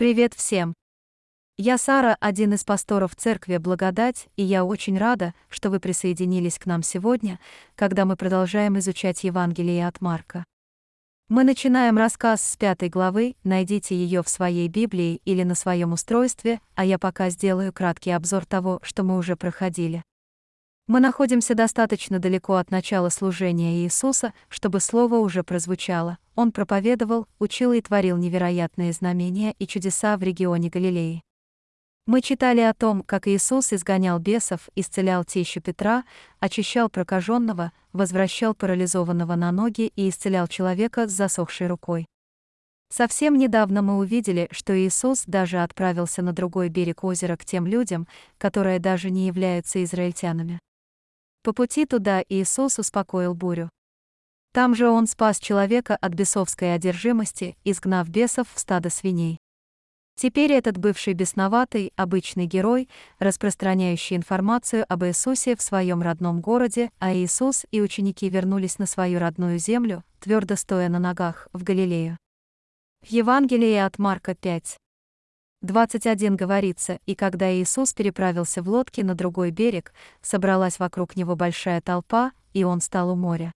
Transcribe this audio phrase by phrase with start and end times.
[0.00, 0.72] Привет всем!
[1.58, 6.64] Я Сара, один из пасторов церкви Благодать, и я очень рада, что вы присоединились к
[6.64, 7.38] нам сегодня,
[7.74, 10.46] когда мы продолжаем изучать Евангелие от Марка.
[11.28, 16.62] Мы начинаем рассказ с пятой главы, найдите ее в своей Библии или на своем устройстве,
[16.76, 20.02] а я пока сделаю краткий обзор того, что мы уже проходили.
[20.90, 26.18] Мы находимся достаточно далеко от начала служения Иисуса, чтобы слово уже прозвучало.
[26.34, 31.22] Он проповедовал, учил и творил невероятные знамения и чудеса в регионе Галилеи.
[32.08, 36.02] Мы читали о том, как Иисус изгонял бесов, исцелял тещу Петра,
[36.40, 42.06] очищал прокаженного, возвращал парализованного на ноги и исцелял человека с засохшей рукой.
[42.92, 48.08] Совсем недавно мы увидели, что Иисус даже отправился на другой берег озера к тем людям,
[48.38, 50.58] которые даже не являются израильтянами.
[51.42, 53.70] По пути туда Иисус успокоил бурю.
[54.52, 59.38] Там же он спас человека от бесовской одержимости, изгнав бесов в стадо свиней.
[60.16, 67.14] Теперь этот бывший бесноватый, обычный герой, распространяющий информацию об Иисусе в своем родном городе, а
[67.14, 72.18] Иисус и ученики вернулись на свою родную землю, твердо стоя на ногах, в Галилею.
[73.00, 74.79] В Евангелии от Марка 5.
[75.62, 81.82] 21 говорится, и когда Иисус переправился в лодке на другой берег, собралась вокруг него большая
[81.82, 83.52] толпа, и он стал у моря.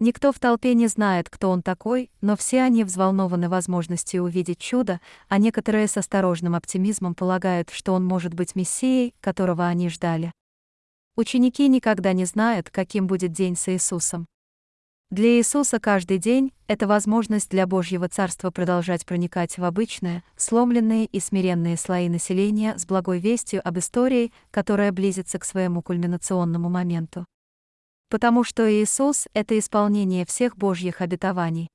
[0.00, 5.00] Никто в толпе не знает, кто он такой, но все они взволнованы возможностью увидеть чудо,
[5.28, 10.32] а некоторые с осторожным оптимизмом полагают, что он может быть Мессией, которого они ждали.
[11.14, 14.26] Ученики никогда не знают, каким будет день с Иисусом.
[15.12, 21.20] Для Иисуса каждый день— это возможность для Божьего Царства продолжать проникать в обычные, сломленные и
[21.20, 27.26] смиренные слои населения с благой вестью об истории, которая близится к своему кульминационному моменту.
[28.08, 31.68] Потому что Иисус— это исполнение всех Божьих обетований.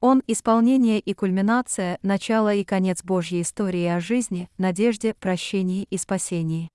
[0.00, 6.68] Он— исполнение и кульминация, начало и конец Божьей истории о жизни, надежде, прощении и спасении.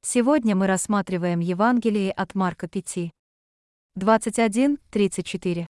[0.00, 3.12] Сегодня мы рассматриваем Евангелие от Марка 5.
[3.98, 5.66] 21-34.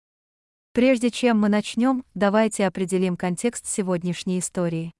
[0.73, 4.93] Прежде чем мы начнем, давайте определим контекст сегодняшней истории.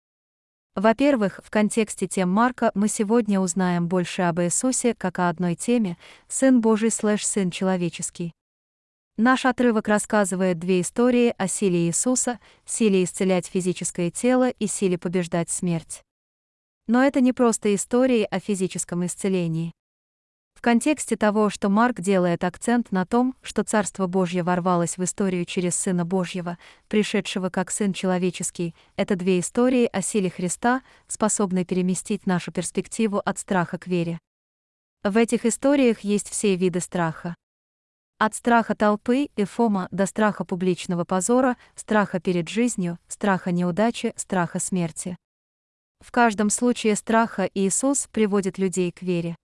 [0.75, 5.97] Во-первых, в контексте тем Марка мы сегодня узнаем больше об Иисусе как о одной теме
[6.27, 8.33] «Сын Божий слэш Сын Человеческий».
[9.17, 15.49] Наш отрывок рассказывает две истории о силе Иисуса, силе исцелять физическое тело и силе побеждать
[15.49, 16.01] смерть.
[16.87, 19.73] Но это не просто истории о физическом исцелении.
[20.61, 25.43] В контексте того, что Марк делает акцент на том, что Царство Божье ворвалось в историю
[25.45, 32.27] через Сына Божьего, пришедшего как Сын Человеческий, это две истории о силе Христа, способной переместить
[32.27, 34.19] нашу перспективу от страха к вере.
[35.03, 37.33] В этих историях есть все виды страха.
[38.19, 44.59] От страха толпы и фома до страха публичного позора, страха перед жизнью, страха неудачи, страха
[44.59, 45.17] смерти.
[46.01, 49.35] В каждом случае страха Иисус приводит людей к вере.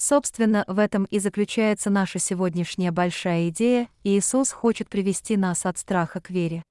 [0.00, 6.20] Собственно, в этом и заключается наша сегодняшняя большая идея, Иисус хочет привести нас от страха
[6.20, 6.62] к вере.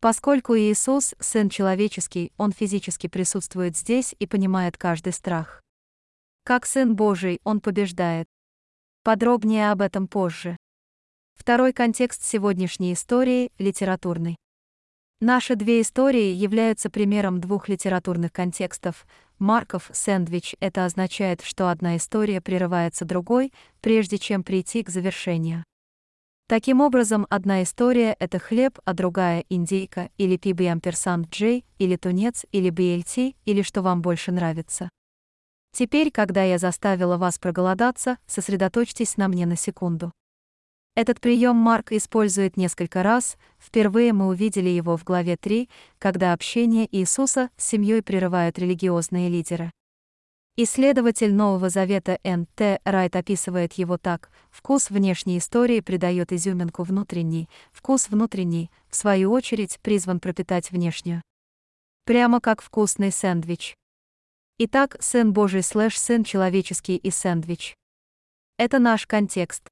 [0.00, 5.62] Поскольку Иисус— Сын Человеческий, Он физически присутствует здесь и понимает каждый страх.
[6.44, 8.26] Как Сын Божий, Он побеждает.
[9.02, 10.58] Подробнее об этом позже.
[11.34, 14.36] Второй контекст сегодняшней истории— литературный.
[15.20, 19.06] Наши две истории являются примером двух литературных контекстов.
[19.42, 25.64] Марков сэндвич— это означает, что одна история прерывается другой, прежде чем прийти к завершению.
[26.46, 32.46] Таким образом, одна история— это хлеб, а другая— индейка, или PB амперсант J, или тунец,
[32.52, 34.88] или BLT, или что вам больше нравится.
[35.72, 40.12] Теперь, когда я заставила вас проголодаться, сосредоточьтесь на мне на секунду.
[40.94, 46.86] Этот прием Марк использует несколько раз, впервые мы увидели его в главе 3, когда общение
[46.94, 49.70] Иисуса с семьей прерывают религиозные лидеры.
[50.54, 52.44] Исследователь Нового Завета Н.
[52.44, 52.78] Т.
[52.84, 59.78] Райт описывает его так, вкус внешней истории придает изюминку внутренней, вкус внутренний, в свою очередь,
[59.80, 61.22] призван пропитать внешнюю.
[62.04, 63.76] Прямо как вкусный сэндвич.
[64.58, 67.74] Итак, Сын Божий слэш Сын человеческий и сэндвич.
[68.58, 69.70] Это наш контекст.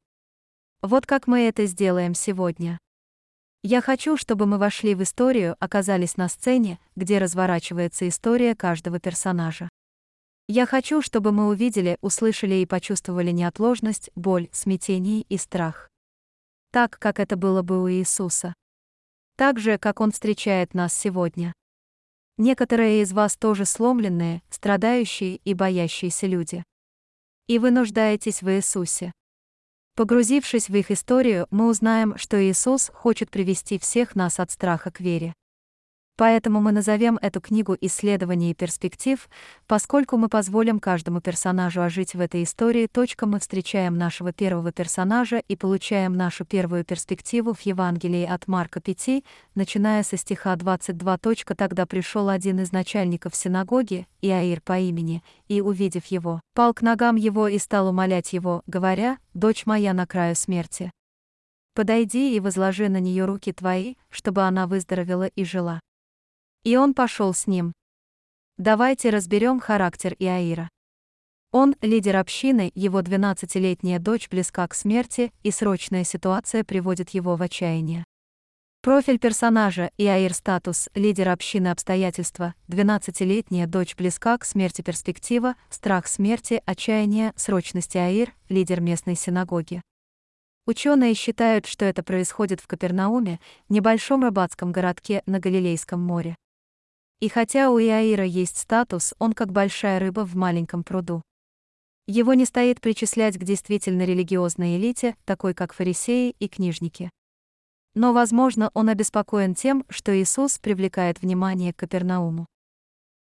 [0.83, 2.79] Вот как мы это сделаем сегодня.
[3.63, 9.69] Я хочу, чтобы мы вошли в историю, оказались на сцене, где разворачивается история каждого персонажа.
[10.49, 15.91] Я хочу, чтобы мы увидели, услышали и почувствовали неотложность, боль, смятение и страх.
[16.73, 18.55] Так, как это было бы у Иисуса.
[19.37, 21.53] Так же, как Он встречает нас сегодня.
[22.39, 26.65] Некоторые из вас тоже сломленные, страдающие и боящиеся люди.
[27.49, 29.13] И вы нуждаетесь в Иисусе.
[29.97, 35.01] Погрузившись в их историю, мы узнаем, что Иисус хочет привести всех нас от страха к
[35.01, 35.35] вере.
[36.21, 39.27] Поэтому мы назовем эту книгу «Исследование перспектив»,
[39.67, 42.89] поскольку мы позволим каждому персонажу ожить в этой истории.
[42.93, 48.83] Точка мы встречаем нашего первого персонажа и получаем нашу первую перспективу в Евангелии от Марка
[48.83, 49.25] 5,
[49.55, 51.17] начиная со стиха 22.
[51.57, 57.17] Тогда пришел один из начальников синагоги, Иаир по имени, и, увидев его, пал к ногам
[57.17, 60.93] его и стал умолять его, говоря, «Дочь моя на краю смерти.
[61.75, 65.81] Подойди и возложи на нее руки твои, чтобы она выздоровела и жила».
[66.65, 67.73] И он пошел с ним.
[68.59, 70.69] Давайте разберем характер Иаира.
[71.53, 77.43] Он– лидер общины, его 12-летняя дочь близка к смерти, и срочная ситуация приводит его в
[77.43, 78.05] отчаяние.
[78.83, 86.63] Профиль персонажа, Иаир статус, лидер общины обстоятельства, 12-летняя дочь близка к смерти перспектива, страх смерти,
[86.65, 89.83] отчаяние, срочность Иаир, лидер местной синагоги.
[90.67, 96.37] Ученые считают, что это происходит в Капернауме, небольшом рыбацком городке на Галилейском море.
[97.21, 101.23] И хотя у Иаира есть статус, он как большая рыба в маленьком пруду.
[102.07, 107.11] Его не стоит причислять к действительно религиозной элите, такой как фарисеи и книжники.
[107.95, 112.47] Но, возможно, он обеспокоен тем, что Иисус привлекает внимание к Капернауму.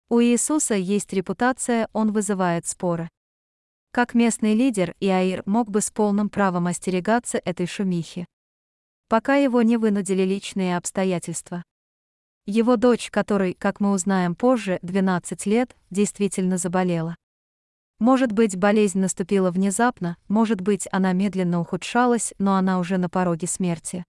[0.07, 3.09] У Иисуса есть репутация, он вызывает споры.
[3.91, 8.25] Как местный лидер, Иаир мог бы с полным правом остерегаться этой шумихи.
[9.07, 11.63] Пока его не вынудили личные обстоятельства.
[12.51, 17.15] Его дочь, которой, как мы узнаем позже, 12 лет, действительно заболела.
[17.99, 23.45] Может быть, болезнь наступила внезапно, может быть, она медленно ухудшалась, но она уже на пороге
[23.45, 24.03] смерти.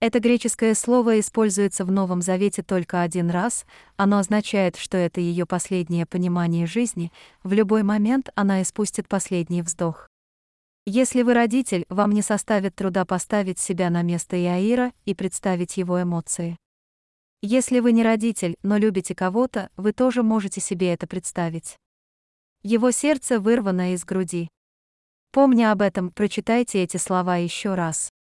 [0.00, 3.64] Это греческое слово используется в Новом Завете только один раз,
[3.96, 7.12] оно означает, что это ее последнее понимание жизни,
[7.44, 10.08] в любой момент она испустит последний вздох.
[10.84, 16.02] Если вы родитель, вам не составит труда поставить себя на место Иаира и представить его
[16.02, 16.58] эмоции.
[17.44, 21.76] Если вы не родитель, но любите кого-то, вы тоже можете себе это представить.
[22.62, 24.48] Его сердце вырвано из груди.
[25.32, 28.12] Помня об этом, прочитайте эти слова еще раз.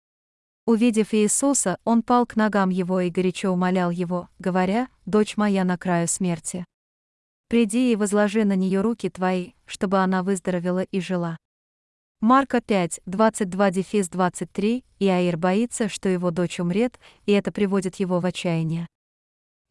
[0.64, 5.76] Увидев Иисуса, он пал к ногам его и горячо умолял его, говоря, «Дочь моя на
[5.76, 6.64] краю смерти.
[7.48, 11.36] Приди и возложи на нее руки твои, чтобы она выздоровела и жила».
[12.20, 18.86] Марка 5, 22-23, Иаир боится, что его дочь умрет, и это приводит его в отчаяние.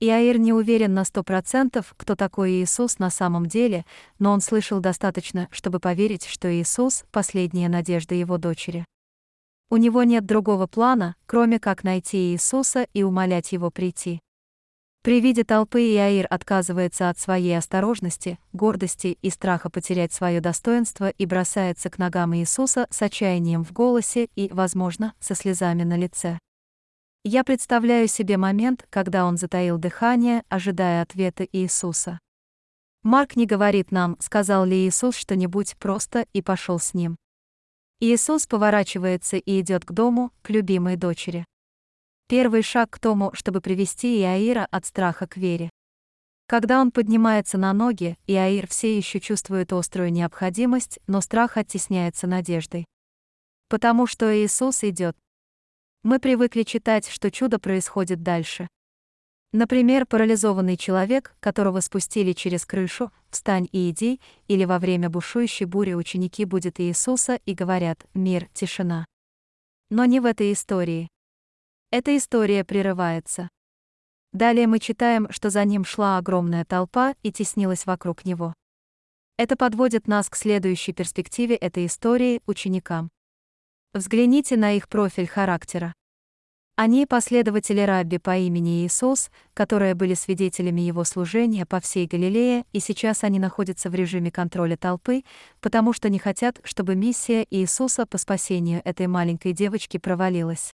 [0.01, 3.85] Иаир не уверен на сто процентов, кто такой Иисус на самом деле,
[4.17, 8.85] но он слышал достаточно, чтобы поверить, что Иисус— последняя надежда его дочери.
[9.69, 14.21] У него нет другого плана, кроме как найти Иисуса и умолять его прийти.
[15.03, 21.25] При виде толпы Иаир отказывается от своей осторожности, гордости и страха потерять свое достоинство и
[21.25, 26.39] бросается к ногам Иисуса с отчаянием в голосе и, возможно, со слезами на лице.
[27.23, 32.19] Я представляю себе момент, когда он затаил дыхание, ожидая ответа Иисуса.
[33.03, 37.17] Марк не говорит нам, сказал ли Иисус что-нибудь просто и пошел с ним.
[37.99, 41.45] Иисус поворачивается и идет к дому, к любимой дочери.
[42.29, 45.69] Первый шаг к тому, чтобы привести Иаира от страха к вере.
[46.47, 52.85] Когда он поднимается на ноги, Иаир все еще чувствует острую необходимость, но страх оттесняется надеждой.
[53.67, 55.17] Потому что Иисус идет,
[56.03, 58.67] мы привыкли читать, что чудо происходит дальше.
[59.51, 65.93] Например, парализованный человек, которого спустили через крышу, «Встань и иди», или во время бушующей бури
[65.93, 69.05] ученики будет Иисуса и говорят «Мир, тишина».
[69.89, 71.09] Но не в этой истории.
[71.91, 73.49] Эта история прерывается.
[74.31, 78.53] Далее мы читаем, что за ним шла огромная толпа и теснилась вокруг него.
[79.37, 83.09] Это подводит нас к следующей перспективе этой истории ученикам.
[83.91, 85.95] Взгляните на их профиль характера.
[86.75, 92.79] Они последователи Рабби по имени Иисус, которые были свидетелями его служения по всей Галилее, и
[92.79, 95.23] сейчас они находятся в режиме контроля толпы,
[95.59, 100.71] потому что не хотят, чтобы миссия Иисуса по спасению этой маленькой девочки провалилась.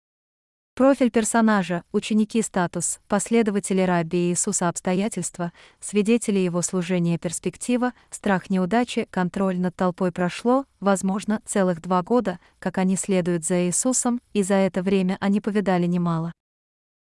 [0.75, 9.58] Профиль персонажа, ученики статус, последователи Рабби Иисуса обстоятельства, свидетели его служения перспектива, страх неудачи, контроль
[9.58, 14.84] над толпой прошло, возможно, целых два года, как они следуют за Иисусом, и за это
[14.84, 16.34] время они повидали немало.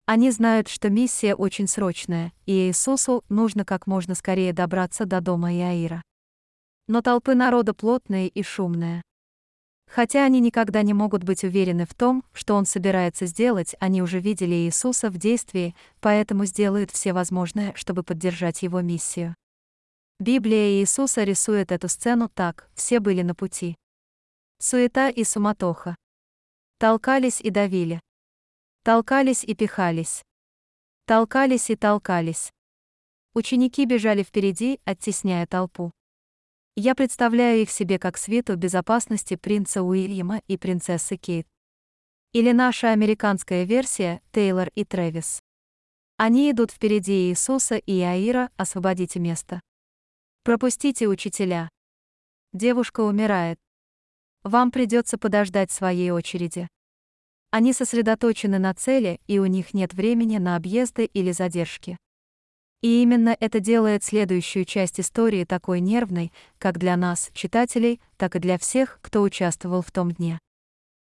[0.07, 5.53] Они знают, что миссия очень срочная, и Иисусу нужно как можно скорее добраться до дома
[5.53, 6.03] Иаира.
[6.87, 9.03] Но толпы народа плотные и шумные.
[9.89, 14.21] Хотя они никогда не могут быть уверены в том, что он собирается сделать, они уже
[14.21, 19.35] видели Иисуса в действии, поэтому сделают все возможное, чтобы поддержать его миссию.
[20.19, 23.77] Библия Иисуса рисует эту сцену так, все были на пути.
[24.59, 25.97] Суета и суматоха.
[26.79, 28.01] Толкались и давили.
[28.83, 30.23] Толкались и пихались.
[31.07, 32.51] Толкались и толкались.
[33.35, 35.93] Ученики бежали впереди, оттесняя толпу.
[36.79, 41.49] Я представляю их себе как свиту безопасности принца Уильяма и принцессы Кейт.
[42.33, 45.41] Или наша американская версия Тейлор и Трэвис.
[46.19, 49.63] Они идут впереди Иисуса и Аира, освободите место.
[50.45, 51.71] Пропустите учителя.
[52.53, 53.59] Девушка умирает.
[54.43, 56.69] Вам придется подождать своей очереди.
[57.51, 61.97] Они сосредоточены на цели, и у них нет времени на объезды или задержки.
[62.87, 68.39] И именно это делает следующую часть истории такой нервной, как для нас, читателей, так и
[68.39, 70.39] для всех, кто участвовал в том дне.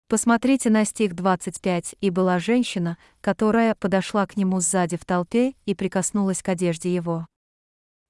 [0.06, 5.74] Посмотрите на стих 25, и была женщина, которая подошла к нему сзади в толпе и
[5.74, 7.26] прикоснулась к одежде его.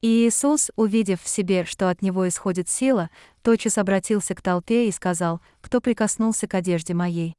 [0.00, 3.10] И Иисус, увидев в себе, что от него исходит сила,
[3.42, 7.36] тотчас обратился к толпе и сказал, «Кто прикоснулся к одежде моей?»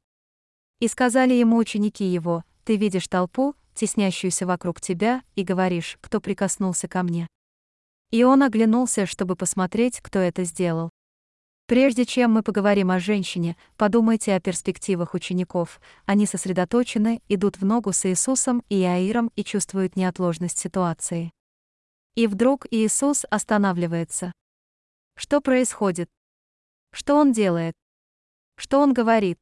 [0.80, 6.88] И сказали ему ученики его, «Ты видишь толпу, теснящуюся вокруг тебя, и говоришь, кто прикоснулся
[6.88, 7.26] ко мне?»
[8.10, 10.90] И он оглянулся, чтобы посмотреть, кто это сделал.
[11.66, 15.80] Прежде чем мы поговорим о женщине, подумайте о перспективах учеников.
[16.04, 21.32] Они сосредоточены, идут в ногу с Иисусом и Иаиром и чувствуют неотложность ситуации.
[22.16, 24.32] И вдруг Иисус останавливается.
[25.16, 26.10] Что происходит?
[26.92, 27.74] Что он делает?
[28.56, 29.38] Что он говорит?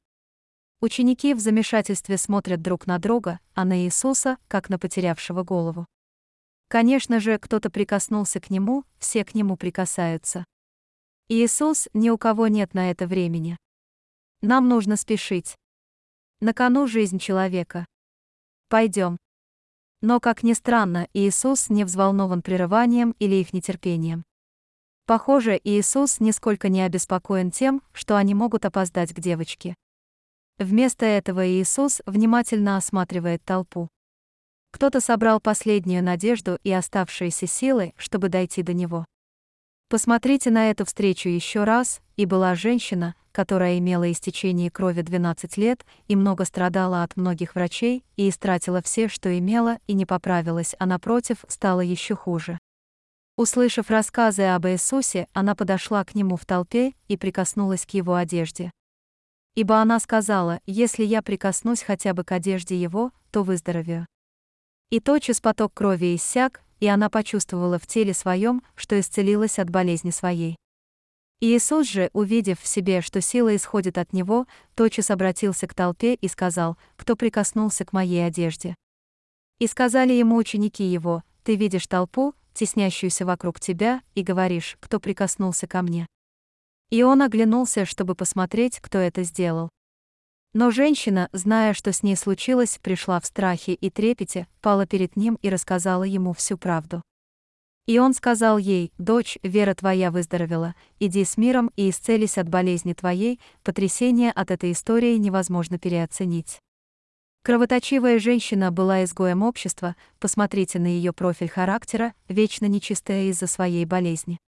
[0.84, 5.86] Ученики в замешательстве смотрят друг на друга, а на Иисуса, как на потерявшего голову.
[6.66, 10.44] Конечно же, кто-то прикоснулся к нему, все к нему прикасаются.
[11.28, 13.56] Иисус, ни у кого нет на это времени.
[14.40, 15.54] Нам нужно спешить.
[16.40, 17.86] На кону жизнь человека.
[18.68, 19.18] Пойдем.
[20.00, 24.24] Но, как ни странно, Иисус не взволнован прерыванием или их нетерпением.
[25.06, 29.76] Похоже, Иисус нисколько не обеспокоен тем, что они могут опоздать к девочке.
[30.62, 33.88] Вместо этого Иисус внимательно осматривает толпу.
[34.70, 39.04] Кто-то собрал последнюю надежду и оставшиеся силы, чтобы дойти до него.
[39.88, 45.84] Посмотрите на эту встречу еще раз, и была женщина, которая имела истечение крови 12 лет
[46.06, 50.86] и много страдала от многих врачей и истратила все, что имела, и не поправилась, а
[50.86, 52.58] напротив, стала еще хуже.
[53.36, 58.70] Услышав рассказы об Иисусе, она подошла к нему в толпе и прикоснулась к его одежде.
[59.54, 64.06] Ибо она сказала, если я прикоснусь хотя бы к одежде его, то выздоровею.
[64.90, 70.10] И тотчас поток крови иссяк, и она почувствовала в теле своем, что исцелилась от болезни
[70.10, 70.56] своей.
[71.40, 76.28] Иисус же, увидев в себе, что сила исходит от Него, тотчас обратился к толпе и
[76.28, 78.74] сказал, «Кто прикоснулся к моей одежде?»
[79.58, 85.66] И сказали ему ученики Его, «Ты видишь толпу, теснящуюся вокруг тебя, и говоришь, кто прикоснулся
[85.66, 86.06] ко мне?»
[86.92, 89.70] И он оглянулся, чтобы посмотреть, кто это сделал.
[90.52, 95.38] Но женщина, зная, что с ней случилось, пришла в страхе и трепете, пала перед ним
[95.40, 97.00] и рассказала ему всю правду.
[97.86, 102.92] И он сказал ей, «Дочь, вера твоя выздоровела, иди с миром и исцелись от болезни
[102.92, 106.58] твоей, потрясение от этой истории невозможно переоценить».
[107.42, 114.38] Кровоточивая женщина была изгоем общества, посмотрите на ее профиль характера, вечно нечистая из-за своей болезни.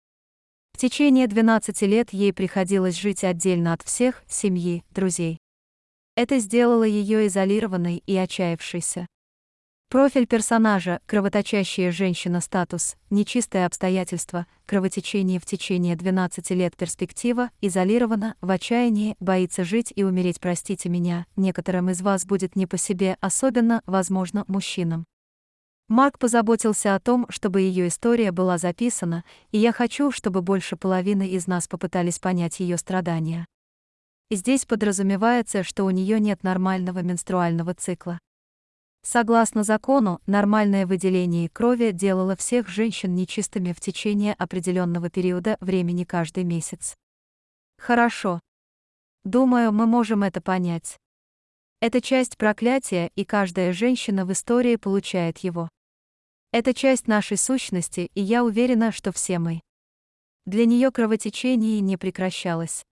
[0.75, 5.39] В течение 12 лет ей приходилось жить отдельно от всех, семьи, друзей.
[6.17, 9.07] Это сделало ее изолированной и отчаявшейся.
[9.89, 18.51] Профиль персонажа, кровоточащая женщина статус, нечистое обстоятельство, кровотечение в течение 12 лет перспектива, изолирована, в
[18.51, 23.81] отчаянии, боится жить и умереть простите меня, некоторым из вас будет не по себе, особенно,
[23.87, 25.07] возможно, мужчинам.
[25.95, 29.23] Марк позаботился о том, чтобы ее история была записана,
[29.53, 33.47] и я хочу, чтобы больше половины из нас попытались понять ее страдания.
[34.29, 38.19] Здесь подразумевается, что у нее нет нормального менструального цикла.
[39.03, 46.43] Согласно закону, нормальное выделение крови делало всех женщин нечистыми в течение определенного периода времени каждый
[46.43, 46.97] месяц.
[47.79, 48.41] Хорошо.
[49.23, 50.97] Думаю, мы можем это понять.
[51.81, 55.69] Это часть проклятия, и каждая женщина в истории получает его.
[56.55, 59.61] Это часть нашей сущности, и я уверена, что все мы.
[60.47, 62.85] Для нее кровотечение не прекращалось.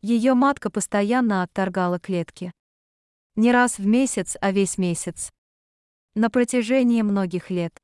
[0.00, 2.50] Ее матка постоянно отторгала клетки.
[3.36, 5.30] Не раз в месяц, а весь месяц.
[6.14, 7.78] На протяжении многих лет.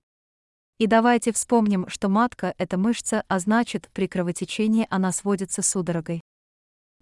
[0.79, 6.23] И давайте вспомним, что матка— это мышца, а значит, при кровотечении она сводится судорогой.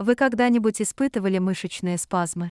[0.00, 2.50] Вы когда-нибудь испытывали мышечные спазмы?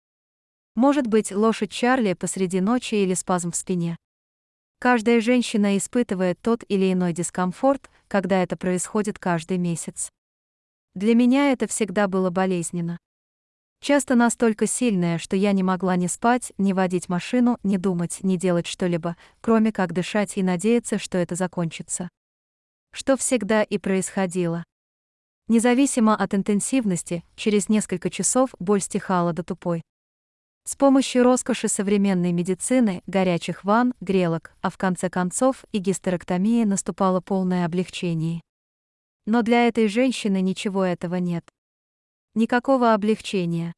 [0.74, 3.96] Может быть, лошадь Чарли посреди ночи или спазм в спине.
[4.80, 10.10] Каждая женщина испытывает тот или иной дискомфорт, когда это происходит каждый месяц.
[10.94, 12.98] Для меня это всегда было болезненно.
[13.80, 18.36] Часто настолько сильная, что я не могла ни спать, ни водить машину, ни думать, ни
[18.36, 22.08] делать что-либо, кроме как дышать и надеяться, что это закончится.
[22.92, 24.64] Что всегда и происходило.
[25.48, 29.82] Независимо от интенсивности, через несколько часов боль стихала до тупой.
[30.70, 37.22] С помощью роскоши современной медицины, горячих ванн, грелок, а в конце концов и гистерэктомии наступало
[37.22, 38.42] полное облегчение.
[39.24, 41.48] Но для этой женщины ничего этого нет.
[42.34, 43.72] Никакого облегчения.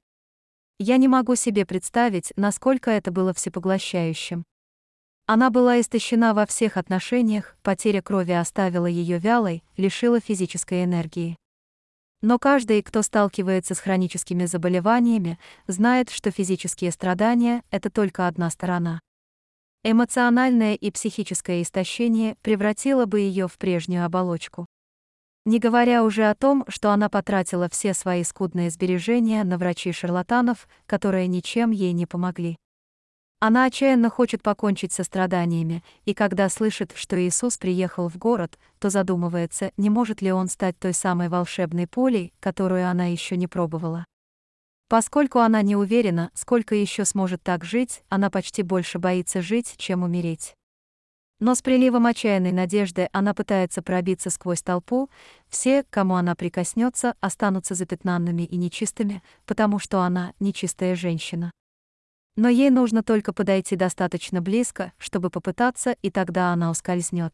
[0.80, 4.42] Я не могу себе представить, насколько это было всепоглощающим.
[5.26, 11.36] Она была истощена во всех отношениях, потеря крови оставила ее вялой, лишила физической энергии.
[12.22, 19.00] Но каждый, кто сталкивается с хроническими заболеваниями, знает, что физические страдания— это только одна сторона.
[19.82, 24.66] Эмоциональное и психическое истощение превратило бы ее в прежнюю оболочку.
[25.46, 31.26] Не говоря уже о том, что она потратила все свои скудные сбережения на врачей-шарлатанов, которые
[31.28, 32.58] ничем ей не помогли.
[33.42, 38.90] Она отчаянно хочет покончить со страданиями, и когда слышит, что Иисус приехал в город, то
[38.90, 44.04] задумывается, не может ли он стать той самой волшебной полей, которую она еще не пробовала.
[44.90, 50.02] Поскольку она не уверена, сколько еще сможет так жить, она почти больше боится жить, чем
[50.02, 50.54] умереть.
[51.38, 55.08] Но с приливом отчаянной надежды она пытается пробиться сквозь толпу,
[55.48, 61.50] все, кому она прикоснется, останутся запятнанными и нечистыми, потому что она нечистая женщина.
[62.36, 67.32] Но ей нужно только подойти достаточно близко, чтобы попытаться, и тогда она ускользнет.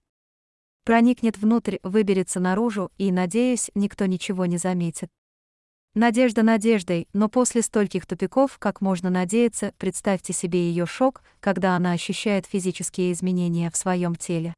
[0.84, 5.10] Проникнет внутрь, выберется наружу, и, надеюсь, никто ничего не заметит.
[5.94, 11.92] Надежда надеждой, но после стольких тупиков, как можно надеяться, представьте себе ее шок, когда она
[11.92, 14.54] ощущает физические изменения в своем теле.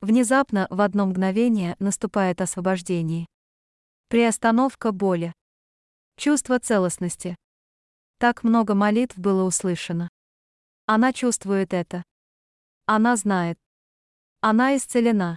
[0.00, 3.26] Внезапно, в одно мгновение, наступает освобождение.
[4.08, 5.32] Приостановка боли.
[6.16, 7.36] Чувство целостности.
[8.18, 10.08] Так много молитв было услышано.
[10.86, 12.02] Она чувствует это.
[12.84, 13.56] Она знает.
[14.40, 15.36] Она исцелена.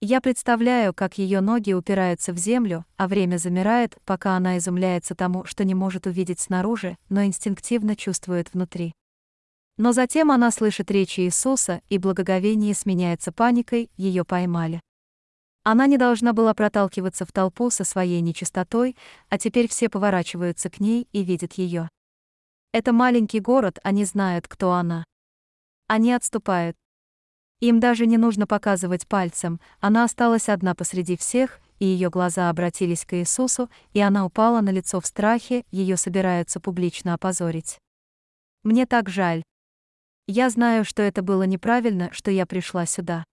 [0.00, 5.44] Я представляю, как ее ноги упираются в землю, а время замирает, пока она изумляется тому,
[5.44, 8.92] что не может увидеть снаружи, но инстинктивно чувствует внутри.
[9.76, 14.80] Но затем она слышит речи Иисуса, и благоговение сменяется паникой, ее поймали.
[15.64, 18.96] Она не должна была проталкиваться в толпу со своей нечистотой,
[19.28, 21.90] а теперь все поворачиваются к ней и видят ее.
[22.72, 25.04] Это маленький город, они знают, кто она.
[25.86, 26.76] Они отступают.
[27.60, 33.04] Им даже не нужно показывать пальцем, она осталась одна посреди всех, и ее глаза обратились
[33.04, 37.78] к Иисусу, и она упала на лицо в страхе, ее собираются публично опозорить.
[38.62, 39.42] Мне так жаль.
[40.26, 43.24] Я знаю, что это было неправильно, что я пришла сюда.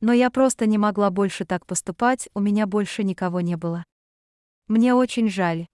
[0.00, 3.84] Но я просто не могла больше так поступать, у меня больше никого не было.
[4.68, 5.66] Мне очень жаль.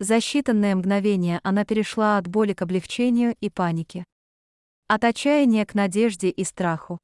[0.00, 4.04] За считанное мгновение она перешла от боли к облегчению и панике.
[4.86, 6.98] От отчаяния к надежде и страху.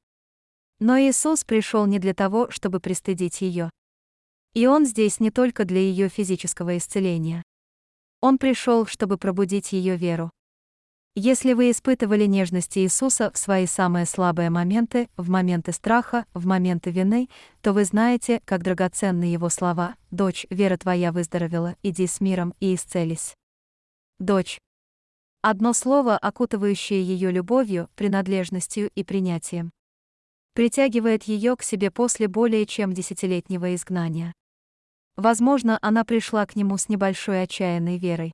[0.79, 3.69] Но Иисус пришел не для того, чтобы пристыдить ее.
[4.53, 7.43] И Он здесь не только для ее физического исцеления.
[8.21, 10.31] Он пришел, чтобы пробудить ее веру.
[11.17, 16.91] Если вы испытывали нежность Иисуса в свои самые слабые моменты, в моменты страха, в моменты
[16.91, 17.29] вины,
[17.61, 22.75] то вы знаете, как драгоценны Его слова «Дочь, вера твоя выздоровела, иди с миром и
[22.75, 23.33] исцелись».
[24.19, 24.59] Дочь,
[25.47, 29.69] Одно слово, окутывающее ее любовью, принадлежностью и принятием.
[30.55, 34.33] Притягивает ее к себе после более чем десятилетнего изгнания.
[35.15, 38.31] Возможно, она пришла к нему с небольшой отчаянной верой.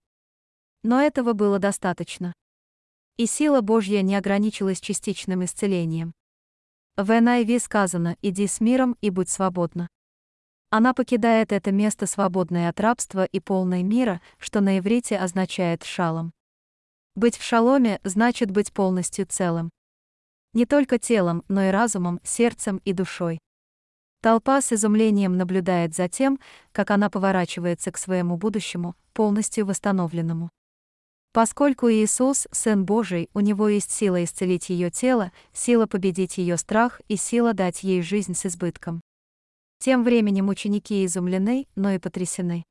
[0.84, 2.32] Но этого было достаточно.
[3.18, 6.14] И сила Божья не ограничилась частичным исцелением.
[6.98, 9.88] В NIV сказано «иди с миром и будь свободна».
[10.70, 16.32] Она покидает это место свободное от рабства и полной мира, что на иврите означает «шалом».
[17.16, 19.70] Быть в шаломе значит быть полностью целым.
[20.54, 23.40] Не только телом, но и разумом, сердцем и душой.
[24.22, 26.40] Толпа с изумлением наблюдает за тем,
[26.72, 30.52] как она поворачивается к своему будущему, полностью восстановленному.
[31.34, 37.00] Поскольку Иисус— Сын Божий, у Него есть сила исцелить ее тело, сила победить ее страх
[37.08, 39.00] и сила дать ей жизнь с избытком.
[39.80, 42.64] Тем временем ученики изумлены, но и потрясены.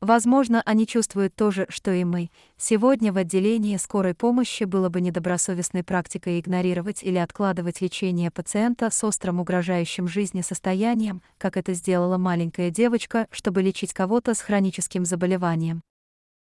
[0.00, 2.30] Возможно, они чувствуют то же, что и мы.
[2.56, 9.04] Сегодня в отделении скорой помощи было бы недобросовестной практикой игнорировать или откладывать лечение пациента с
[9.04, 15.82] острым угрожающим жизни состоянием, как это сделала маленькая девочка, чтобы лечить кого-то с хроническим заболеванием.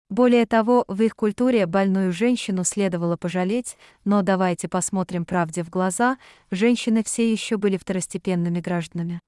[0.10, 6.18] Более того, в их культуре больную женщину следовало пожалеть, но давайте посмотрим правде в глаза,
[6.50, 9.20] женщины все еще были второстепенными гражданами.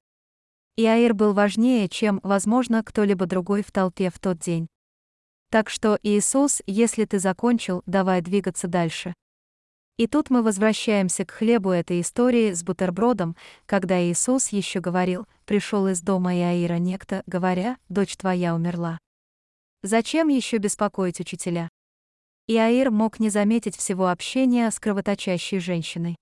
[0.78, 4.68] И Аир был важнее, чем, возможно, кто-либо другой в толпе в тот день.
[5.52, 9.14] Так что, Иисус, если ты закончил, давай двигаться дальше.
[9.98, 13.36] И тут мы возвращаемся к хлебу этой истории с бутербродом,
[13.68, 18.98] когда Иисус еще говорил, пришел из дома Иаира некто, говоря, дочь твоя умерла.
[19.84, 21.68] Зачем еще беспокоить учителя?
[22.48, 26.16] Иаир мог не заметить всего общения с кровоточащей женщиной.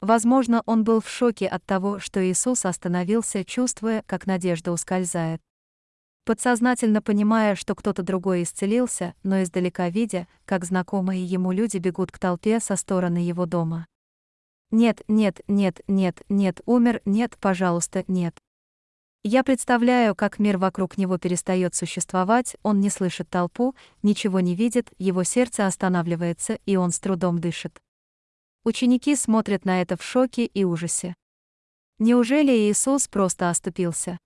[0.00, 5.40] Возможно, он был в шоке от того, что Иисус остановился, чувствуя, как надежда ускользает.
[6.24, 12.18] Подсознательно понимая, что кто-то другой исцелился, но издалека видя, как знакомые ему люди бегут к
[12.18, 13.86] толпе со стороны его дома.
[14.72, 18.34] Нет, нет, нет, нет, нет, умер, нет, пожалуйста, нет.
[19.24, 24.92] Я представляю, как мир вокруг него перестает существовать, он не слышит толпу, ничего не видит,
[24.98, 27.80] его сердце останавливается, и он с трудом дышит.
[28.64, 31.14] Ученики смотрят на это в шоке и ужасе.
[32.00, 34.18] Неужели Иисус просто оступился?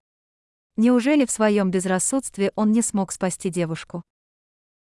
[0.76, 4.02] Неужели в своем безрассудстве он не смог спасти девушку?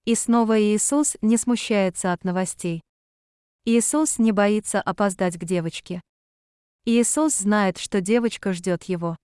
[0.06, 2.82] И снова Иисус не смущается от новостей.
[3.66, 6.00] Иисус не боится опоздать к девочке.
[6.86, 9.18] Иисус знает, что девочка ждет его.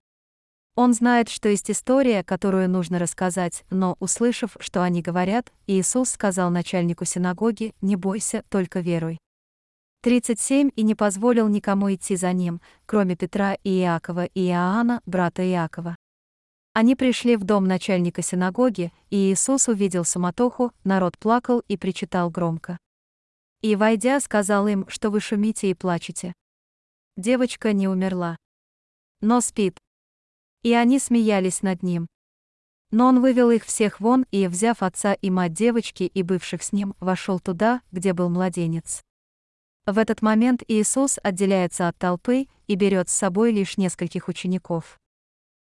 [0.82, 6.50] Он знает, что есть история, которую нужно рассказать, но, услышав, что они говорят, Иисус сказал
[6.50, 9.20] начальнику синагоги, «Не бойся, только веруй».
[10.02, 15.48] 37 и не позволил никому идти за ним, кроме Петра и Иакова и Иоанна, брата
[15.48, 15.96] Иакова.
[16.74, 22.80] Они пришли в дом начальника синагоги, и Иисус увидел суматоху, народ плакал и причитал громко.
[23.62, 26.34] И, войдя, сказал им, что вы шумите и плачете.
[27.18, 28.36] Девочка не умерла.
[29.22, 29.78] Но спит.
[30.64, 32.08] И они смеялись над ним.
[32.92, 36.74] Но он вывел их всех вон и, взяв отца и мать девочки и бывших с
[36.74, 39.02] ним, вошел туда, где был младенец.
[39.86, 45.00] В этот момент Иисус отделяется от толпы и берет с собой лишь нескольких учеников.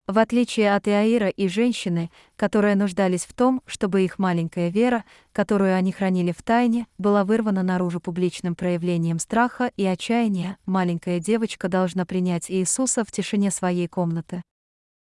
[0.06, 5.74] В отличие от Иаира и женщины, которые нуждались в том, чтобы их маленькая вера, которую
[5.74, 12.06] они хранили в тайне, была вырвана наружу публичным проявлением страха и отчаяния, маленькая девочка должна
[12.06, 14.42] принять Иисуса в тишине своей комнаты.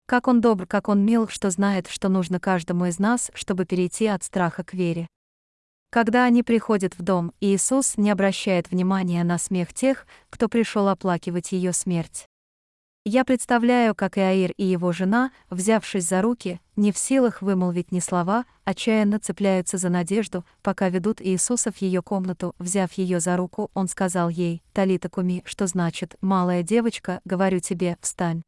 [0.08, 4.08] Как он добр, как он мил, что знает, что нужно каждому из нас, чтобы перейти
[4.08, 5.08] от страха к вере.
[5.89, 11.52] Когда они приходят в дом, Иисус не обращает внимания на смех тех, кто пришел оплакивать
[11.52, 12.26] ее смерть.
[13.04, 18.00] Я представляю, как Иаир и его жена, взявшись за руки, не в силах вымолвить ни
[18.00, 23.72] слова, отчаянно цепляются за надежду, пока ведут Иисуса в ее комнату, взяв ее за руку,
[23.74, 28.43] он сказал ей, «Талита куми», что значит, «Малая девочка, говорю тебе, встань».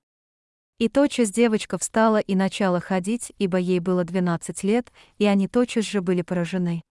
[0.79, 5.83] И тотчас девочка встала и начала ходить, ибо ей было двенадцать лет, и они тотчас
[5.83, 6.81] же были поражены.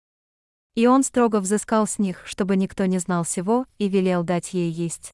[0.74, 4.70] И он строго взыскал с них, чтобы никто не знал всего, и велел дать ей
[4.70, 5.10] есть.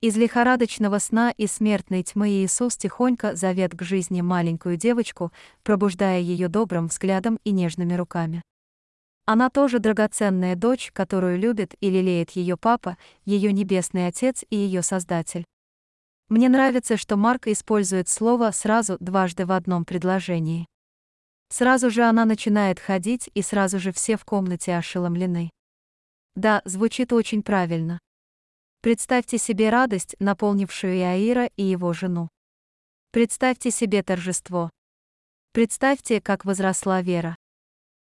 [0.00, 6.48] Из лихорадочного сна и смертной тьмы Иисус тихонько завет к жизни маленькую девочку, пробуждая ее
[6.48, 8.42] добрым взглядом и нежными руками.
[9.24, 14.82] Она тоже драгоценная дочь, которую любит и лелеет ее папа, ее небесный отец и ее
[14.82, 15.46] создатель.
[16.28, 20.66] Мне нравится, что Марк использует слово сразу дважды в одном предложении.
[21.50, 25.50] Сразу же она начинает ходить, и сразу же все в комнате ошеломлены.
[26.34, 27.98] Да, звучит очень правильно.
[28.80, 32.28] Представьте себе радость, наполнившую Иаира и его жену.
[33.12, 34.70] Представьте себе торжество.
[35.52, 37.36] Представьте, как возросла вера.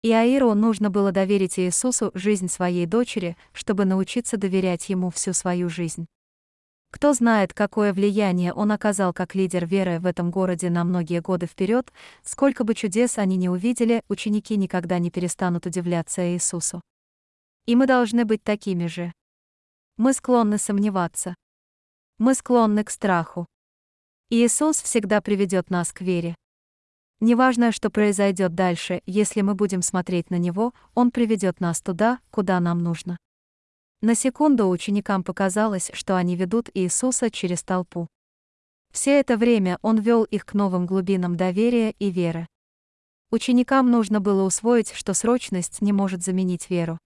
[0.05, 6.07] Иаиру нужно было доверить Иисусу жизнь своей дочери, чтобы научиться доверять ему всю свою жизнь.
[6.93, 11.47] Кто знает, какое влияние он оказал как лидер веры в этом городе на многие годы
[11.47, 11.91] вперед,
[12.23, 16.83] сколько бы чудес они не увидели, ученики никогда не перестанут удивляться Иисусу.
[17.65, 19.13] И мы должны быть такими же.
[19.97, 21.35] Мы склонны сомневаться.
[22.19, 23.47] Мы склонны к страху.
[24.29, 26.37] Иисус всегда приведет нас к вере.
[27.21, 32.61] Неважно, что произойдет дальше, если мы будем смотреть на Него, Он приведет нас туда, куда
[32.61, 33.17] нам нужно.
[34.05, 38.09] На секунду ученикам показалось, что они ведут Иисуса через толпу.
[38.91, 42.49] Все это время Он вел их к новым глубинам доверия и веры.
[43.31, 46.99] Ученикам нужно было усвоить, что срочность не может заменить веру.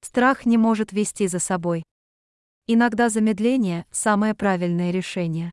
[0.00, 1.82] Страх не может вести за собой.
[2.68, 5.50] Иногда замедление– самое правильное решение.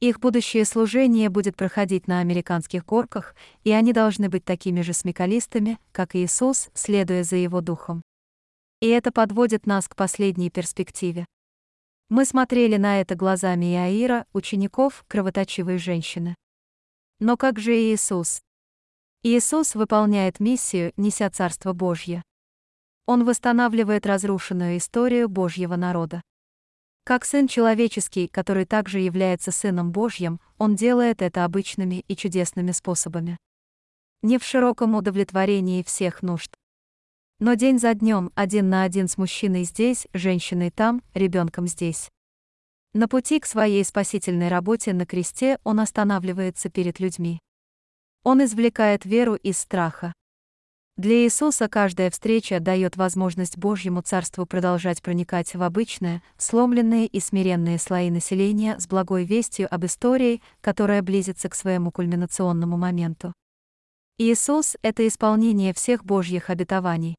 [0.00, 5.78] Их будущее служение будет проходить на американских горках, и они должны быть такими же смекалистами,
[5.92, 8.02] как Иисус, следуя за Его Духом.
[8.80, 11.26] И это подводит нас к последней перспективе.
[12.08, 16.34] Мы смотрели на это глазами Иаира, учеников, кровоточивой женщины.
[17.20, 18.40] Но как же Иисус?
[19.22, 22.22] Иисус выполняет миссию, неся Царство Божье.
[23.06, 26.22] Он восстанавливает разрушенную историю Божьего народа.
[27.04, 33.38] Как Сын Человеческий, который также является Сыном Божьим, Он делает это обычными и чудесными способами.
[34.22, 36.57] Не в широком удовлетворении всех нужд.
[37.40, 42.08] Но день за днем, один на один с мужчиной здесь, женщиной там, ребенком здесь.
[42.94, 47.38] На пути к своей спасительной работе на кресте он останавливается перед людьми.
[48.24, 50.12] Он извлекает веру из страха.
[50.96, 57.78] Для Иисуса каждая встреча дает возможность Божьему Царству продолжать проникать в обычные, сломленные и смиренные
[57.78, 63.32] слои населения с благой вестью об истории, которая близится к своему кульминационному моменту.
[64.18, 67.14] Иисус— это исполнение всех Божьих обетований.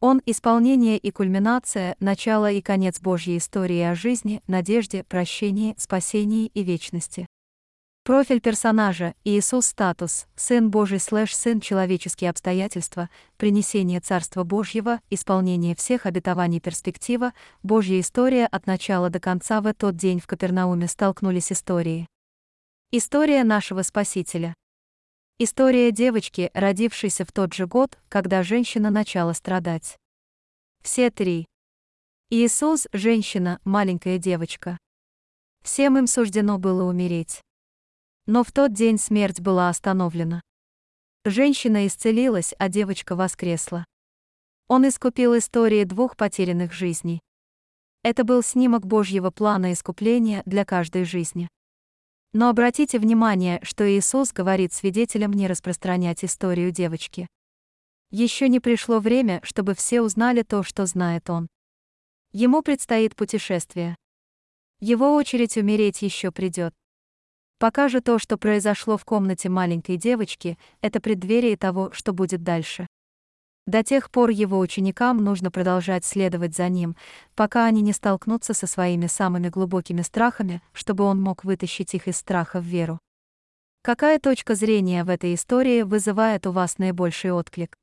[0.00, 6.62] Он— исполнение и кульминация, начало и конец Божьей истории о жизни, надежде, прощении, спасении и
[6.62, 7.26] вечности.
[8.02, 16.06] Профиль персонажа– Иисус статус, Сын Божий слэш Сын человеческие обстоятельства, принесение Царства Божьего, исполнение всех
[16.06, 22.06] обетований перспектива, Божья история от начала до конца в тот день в Капернауме столкнулись истории.
[22.90, 24.54] История нашего Спасителя.
[25.42, 29.96] История девочки, родившейся в тот же год, когда женщина начала страдать.
[30.82, 31.46] Все три.
[32.28, 34.76] Иисус– женщина, маленькая девочка.
[35.62, 37.40] Всем им суждено было умереть.
[38.26, 40.42] Но в тот день смерть была остановлена.
[41.24, 43.86] Женщина исцелилась, а девочка воскресла.
[44.68, 47.20] Он искупил истории двух потерянных жизней.
[48.02, 51.48] Это был снимок Божьего плана искупления для каждой жизни.
[52.32, 57.26] Но обратите внимание, что Иисус говорит свидетелям не распространять историю девочки.
[58.10, 61.48] Еще не пришло время, чтобы все узнали то, что знает он.
[62.32, 63.96] Ему предстоит путешествие.
[64.78, 66.72] Его очередь умереть еще придет.
[67.58, 72.86] Пока же то, что произошло в комнате маленькой девочки, это преддверие того, что будет дальше.
[73.66, 76.96] До тех пор его ученикам нужно продолжать следовать за ним,
[77.34, 82.16] пока они не столкнутся со своими самыми глубокими страхами, чтобы он мог вытащить их из
[82.16, 82.98] страха в веру.
[83.82, 87.76] Какая точка зрения в этой истории вызывает у вас наибольший отклик?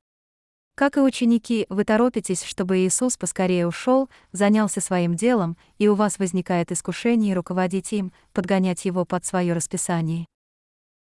[0.76, 6.20] Как и ученики, вы торопитесь, чтобы Иисус поскорее ушел, занялся своим делом, и у вас
[6.20, 10.28] возникает искушение руководить им, подгонять его под свое расписание.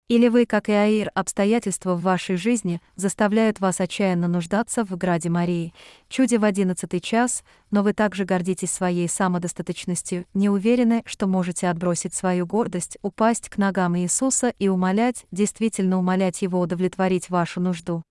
[0.07, 5.29] Или вы, как и Аир, обстоятельства в вашей жизни заставляют вас отчаянно нуждаться в Граде
[5.29, 5.73] Марии,
[6.09, 12.13] чуде в одиннадцатый час, но вы также гордитесь своей самодостаточностью, не уверены, что можете отбросить
[12.13, 18.03] свою гордость, упасть к ногам Иисуса и умолять, действительно умолять Его удовлетворить вашу нужду.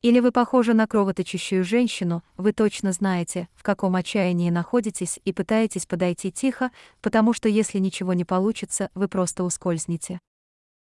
[0.00, 5.84] Или вы похожи на кровоточащую женщину, вы точно знаете, в каком отчаянии находитесь и пытаетесь
[5.84, 6.70] подойти тихо,
[7.02, 10.18] потому что если ничего не получится, вы просто ускользнете.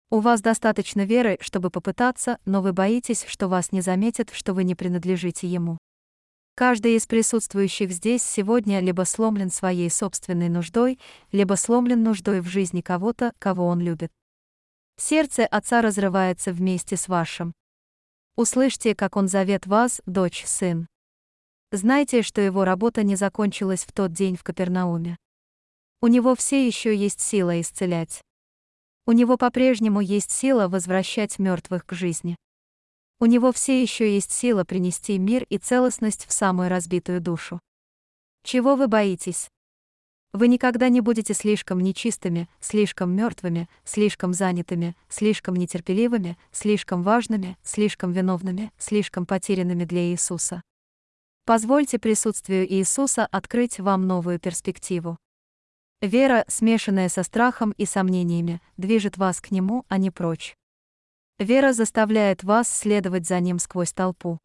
[0.10, 4.64] У вас достаточно веры, чтобы попытаться, но вы боитесь, что вас не заметят, что вы
[4.64, 5.78] не принадлежите ему.
[6.56, 10.98] Каждый из присутствующих здесь сегодня либо сломлен своей собственной нуждой,
[11.34, 14.12] либо сломлен нуждой в жизни кого-то, кого он любит.
[14.96, 17.54] Сердце Отца разрывается вместе с вашим.
[18.38, 20.88] Услышьте, как он зовет вас, дочь, сын.
[21.74, 25.18] Знайте, что его работа не закончилась в тот день в Капернауме.
[26.02, 28.22] У него все еще есть сила исцелять.
[29.10, 32.36] У него по-прежнему есть сила возвращать мертвых к жизни.
[33.22, 37.62] У него все еще есть сила принести мир и целостность в самую разбитую душу.
[38.44, 39.48] Чего вы боитесь?
[40.34, 48.12] Вы никогда не будете слишком нечистыми, слишком мертвыми, слишком занятыми, слишком нетерпеливыми, слишком важными, слишком
[48.12, 50.62] виновными, слишком потерянными для Иисуса.
[51.46, 55.18] Позвольте присутствию Иисуса открыть вам новую перспективу.
[56.02, 60.56] Вера, смешанная со страхом и сомнениями, движет вас к Нему, а не прочь.
[61.40, 64.38] Вера заставляет вас следовать за Ним сквозь толпу.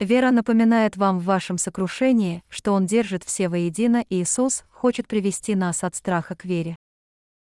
[0.00, 5.54] Вера напоминает вам в вашем сокрушении, что Он держит все воедино, и Иисус хочет привести
[5.54, 6.74] нас от страха к вере.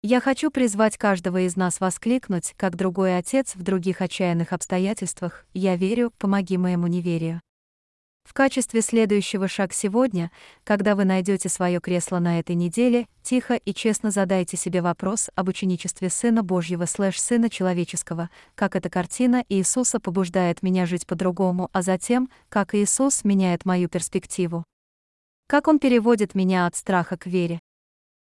[0.02, 5.76] Я хочу призвать каждого из нас воскликнуть, как другой отец в других отчаянных обстоятельствах, «Я
[5.76, 7.40] верю, помоги моему неверию».
[8.24, 10.30] В качестве следующего шаг сегодня,
[10.64, 15.48] когда вы найдете свое кресло на этой неделе, тихо и честно задайте себе вопрос об
[15.48, 21.82] ученичестве Сына Божьего слэш Сына Человеческого, как эта картина Иисуса побуждает меня жить по-другому, а
[21.82, 24.64] затем, как Иисус меняет мою перспективу.
[25.46, 27.60] Как Он переводит меня от страха к вере.